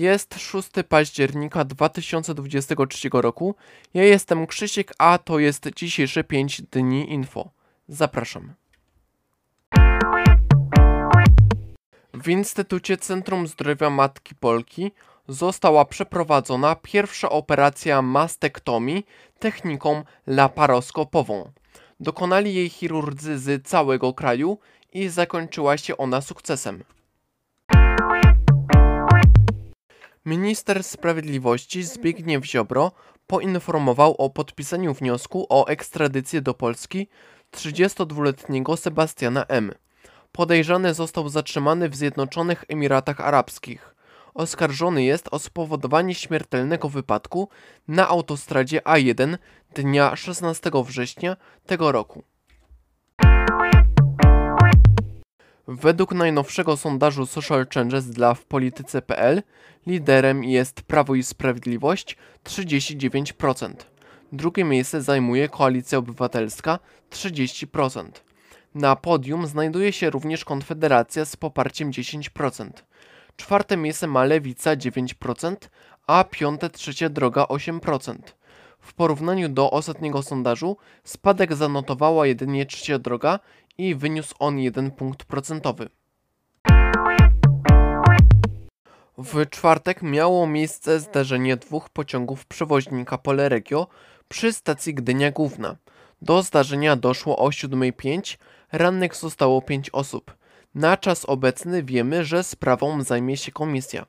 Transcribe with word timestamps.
Jest 0.00 0.34
6 0.38 0.68
października 0.88 1.64
2023 1.64 3.08
roku. 3.12 3.54
Ja 3.94 4.04
jestem 4.04 4.46
Krzysiek, 4.46 4.92
a 4.98 5.18
to 5.18 5.38
jest 5.38 5.68
dzisiejsze 5.76 6.24
5 6.24 6.62
dni 6.62 7.12
info. 7.12 7.50
Zapraszam. 7.88 8.54
W 12.14 12.28
Instytucie 12.28 12.96
Centrum 12.96 13.46
Zdrowia 13.46 13.90
Matki 13.90 14.34
Polki 14.34 14.92
została 15.28 15.84
przeprowadzona 15.84 16.76
pierwsza 16.76 17.30
operacja 17.30 18.02
mastektomii 18.02 19.06
techniką 19.38 20.04
laparoskopową. 20.26 21.52
Dokonali 22.00 22.54
jej 22.54 22.68
chirurdzy 22.68 23.38
z 23.38 23.66
całego 23.66 24.14
kraju 24.14 24.58
i 24.92 25.08
zakończyła 25.08 25.76
się 25.76 25.96
ona 25.96 26.20
sukcesem. 26.20 26.84
Minister 30.30 30.84
Sprawiedliwości 30.84 31.82
Zbigniew 31.82 32.44
Ziobro 32.46 32.92
poinformował 33.26 34.14
o 34.18 34.30
podpisaniu 34.30 34.94
wniosku 34.94 35.46
o 35.48 35.66
ekstradycję 35.66 36.40
do 36.42 36.54
Polski 36.54 37.08
32-letniego 37.52 38.76
Sebastiana 38.76 39.44
M. 39.48 39.72
Podejrzany 40.32 40.94
został 40.94 41.28
zatrzymany 41.28 41.88
w 41.88 41.96
Zjednoczonych 41.96 42.64
Emiratach 42.68 43.20
Arabskich. 43.20 43.94
Oskarżony 44.34 45.02
jest 45.02 45.28
o 45.30 45.38
spowodowanie 45.38 46.14
śmiertelnego 46.14 46.88
wypadku 46.88 47.48
na 47.88 48.08
autostradzie 48.08 48.80
A1 48.80 49.38
dnia 49.74 50.16
16 50.16 50.70
września 50.84 51.36
tego 51.66 51.92
roku. 51.92 52.22
Według 55.72 56.14
najnowszego 56.14 56.76
sondażu 56.76 57.26
Social 57.26 57.66
Changes 57.74 58.10
dla 58.10 58.34
w 58.34 58.44
polityce.pl 58.44 59.42
liderem 59.86 60.44
jest 60.44 60.82
Prawo 60.82 61.14
i 61.14 61.22
Sprawiedliwość 61.22 62.16
39%. 62.44 63.74
Drugie 64.32 64.64
miejsce 64.64 65.02
zajmuje 65.02 65.48
Koalicja 65.48 65.98
Obywatelska 65.98 66.78
30%. 67.10 68.10
Na 68.74 68.96
podium 68.96 69.46
znajduje 69.46 69.92
się 69.92 70.10
również 70.10 70.44
Konfederacja 70.44 71.24
z 71.24 71.36
poparciem 71.36 71.90
10%. 71.90 72.70
Czwarte 73.36 73.76
miejsce 73.76 74.06
ma 74.06 74.24
Lewica 74.24 74.76
9%, 74.76 75.56
a 76.06 76.24
piąte 76.24 76.70
Trzecia 76.70 77.08
Droga 77.08 77.42
8%. 77.42 78.14
W 78.80 78.94
porównaniu 78.94 79.48
do 79.48 79.70
ostatniego 79.70 80.22
sondażu 80.22 80.76
spadek 81.04 81.54
zanotowała 81.54 82.26
jedynie 82.26 82.66
Trzecia 82.66 82.98
Droga 82.98 83.38
i 83.78 83.94
wyniósł 83.94 84.34
on 84.38 84.58
1 84.58 84.90
punkt 84.90 85.24
procentowy. 85.24 85.88
W 89.18 89.46
czwartek 89.50 90.02
miało 90.02 90.46
miejsce 90.46 91.00
zdarzenie 91.00 91.56
dwóch 91.56 91.88
pociągów 91.88 92.46
przewoźnika 92.46 93.18
Poleregio 93.18 93.86
przy 94.28 94.52
stacji 94.52 94.94
Gdynia 94.94 95.30
Główna. 95.30 95.76
Do 96.22 96.42
zdarzenia 96.42 96.96
doszło 96.96 97.38
o 97.38 97.48
7.05, 97.48 98.36
rannych 98.72 99.16
zostało 99.16 99.62
5 99.62 99.90
osób. 99.90 100.36
Na 100.74 100.96
czas 100.96 101.24
obecny 101.24 101.82
wiemy, 101.82 102.24
że 102.24 102.44
sprawą 102.44 103.02
zajmie 103.02 103.36
się 103.36 103.52
komisja. 103.52 104.06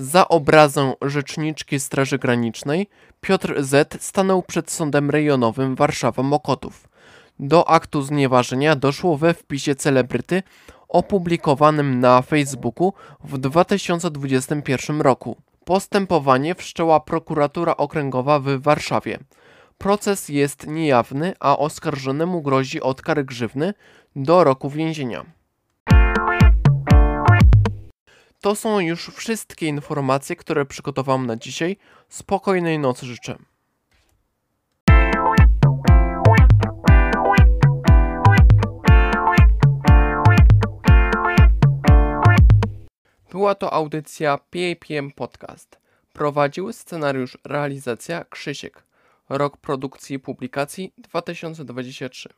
Za 0.00 0.28
obrazę 0.28 0.94
rzeczniczki 1.02 1.80
Straży 1.80 2.18
Granicznej 2.18 2.86
Piotr 3.20 3.62
Z. 3.62 4.02
stanął 4.02 4.42
przed 4.42 4.70
sądem 4.70 5.10
rejonowym 5.10 5.76
Warszawa-Mokotów. 5.76 6.70
Do 7.38 7.68
aktu 7.68 8.02
znieważenia 8.02 8.76
doszło 8.76 9.16
we 9.16 9.34
wpisie 9.34 9.74
celebryty 9.74 10.42
opublikowanym 10.88 12.00
na 12.00 12.22
Facebooku 12.22 12.92
w 13.24 13.38
2021 13.38 15.00
roku. 15.00 15.36
Postępowanie 15.64 16.54
wszczęła 16.54 17.00
prokuratura 17.00 17.76
okręgowa 17.76 18.38
w 18.38 18.60
Warszawie. 18.60 19.18
Proces 19.78 20.28
jest 20.28 20.66
niejawny, 20.66 21.32
a 21.40 21.58
oskarżonemu 21.58 22.42
grozi 22.42 22.80
od 22.80 23.02
kary 23.02 23.24
grzywny 23.24 23.74
do 24.16 24.44
roku 24.44 24.70
więzienia. 24.70 25.39
To 28.40 28.56
są 28.56 28.80
już 28.80 29.06
wszystkie 29.06 29.66
informacje, 29.66 30.36
które 30.36 30.66
przygotowałem 30.66 31.26
na 31.26 31.36
dzisiaj. 31.36 31.76
Spokojnej 32.08 32.78
nocy 32.78 33.06
życzę. 33.06 33.38
Była 43.30 43.54
to 43.54 43.72
audycja 43.72 44.38
PAPM 44.38 45.10
Podcast. 45.10 45.78
Prowadził 46.12 46.72
scenariusz 46.72 47.38
realizacja 47.44 48.24
Krzysiek. 48.24 48.84
Rok 49.28 49.56
produkcji 49.56 50.16
i 50.16 50.18
publikacji 50.18 50.92
2023. 50.98 52.28